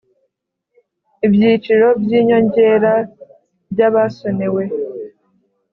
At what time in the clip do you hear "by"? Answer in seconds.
2.01-2.11, 3.71-3.79